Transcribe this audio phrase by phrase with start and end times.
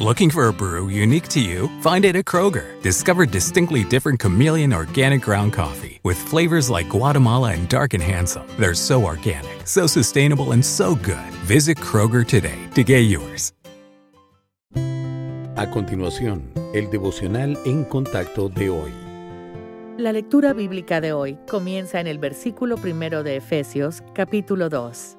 [0.00, 1.68] Looking for a brew unique to you?
[1.80, 2.82] Find it at Kroger.
[2.82, 8.42] Discover distinctly different chameleon organic ground coffee with flavors like Guatemala and Dark and Handsome.
[8.58, 11.30] They're so organic, so sustainable, and so good.
[11.46, 13.52] Visit Kroger today to get yours.
[15.56, 18.92] A continuación, el devocional en contacto de hoy.
[19.96, 25.18] La lectura bíblica de hoy comienza en el versículo primero de Efesios, capítulo 2.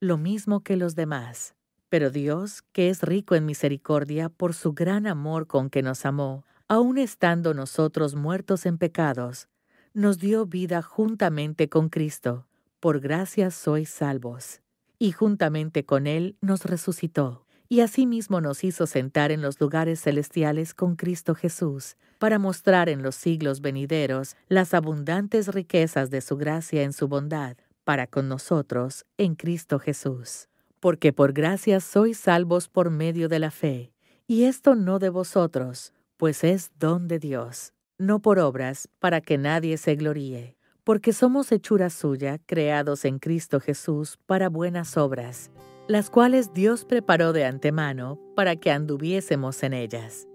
[0.00, 1.54] lo mismo que los demás.
[1.90, 6.46] Pero Dios, que es rico en misericordia por su gran amor con que nos amó,
[6.68, 9.48] aun estando nosotros muertos en pecados,
[9.92, 12.46] nos dio vida juntamente con Cristo.
[12.80, 14.62] Por gracia sois salvos.
[14.98, 17.44] Y juntamente con Él nos resucitó.
[17.68, 23.02] Y asimismo nos hizo sentar en los lugares celestiales con Cristo Jesús, para mostrar en
[23.02, 29.04] los siglos venideros las abundantes riquezas de su gracia en su bondad para con nosotros
[29.18, 30.48] en Cristo Jesús.
[30.80, 33.92] Porque por gracia sois salvos por medio de la fe,
[34.26, 39.38] y esto no de vosotros, pues es don de Dios, no por obras, para que
[39.38, 45.50] nadie se gloríe, porque somos hechura suya, creados en Cristo Jesús para buenas obras,
[45.88, 50.26] las cuales Dios preparó de antemano para que anduviésemos en ellas.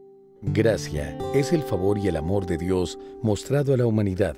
[0.42, 4.36] Gracia es el favor y el amor de Dios mostrado a la humanidad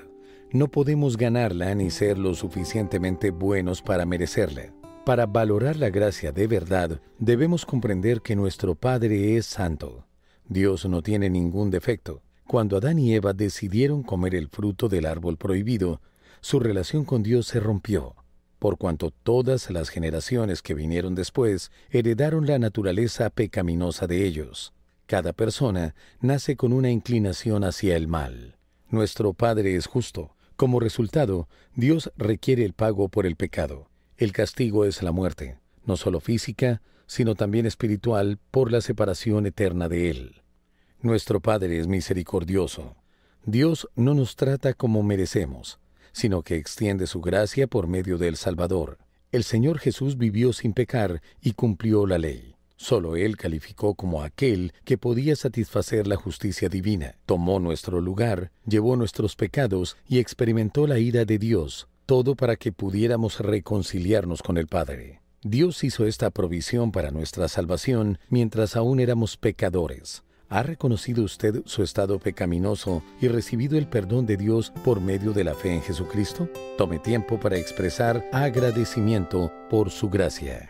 [0.51, 4.73] no podemos ganarla ni ser lo suficientemente buenos para merecerla.
[5.05, 10.05] Para valorar la gracia de verdad, debemos comprender que nuestro Padre es santo.
[10.47, 12.21] Dios no tiene ningún defecto.
[12.45, 16.01] Cuando Adán y Eva decidieron comer el fruto del árbol prohibido,
[16.39, 18.15] su relación con Dios se rompió,
[18.59, 24.73] por cuanto todas las generaciones que vinieron después heredaron la naturaleza pecaminosa de ellos.
[25.05, 28.57] Cada persona nace con una inclinación hacia el mal.
[28.89, 33.87] Nuestro Padre es justo, como resultado, Dios requiere el pago por el pecado.
[34.17, 39.87] El castigo es la muerte, no solo física, sino también espiritual por la separación eterna
[39.87, 40.41] de Él.
[40.99, 42.95] Nuestro Padre es misericordioso.
[43.45, 45.79] Dios no nos trata como merecemos,
[46.11, 48.97] sino que extiende su gracia por medio del Salvador.
[49.31, 52.56] El Señor Jesús vivió sin pecar y cumplió la ley.
[52.77, 57.15] Solo Él calificó como aquel que podía satisfacer la justicia divina.
[57.25, 62.71] Tomó nuestro lugar, llevó nuestros pecados y experimentó la ira de Dios, todo para que
[62.71, 65.21] pudiéramos reconciliarnos con el Padre.
[65.41, 70.23] Dios hizo esta provisión para nuestra salvación mientras aún éramos pecadores.
[70.49, 75.43] ¿Ha reconocido usted su estado pecaminoso y recibido el perdón de Dios por medio de
[75.43, 76.47] la fe en Jesucristo?
[76.77, 80.69] Tome tiempo para expresar agradecimiento por su gracia.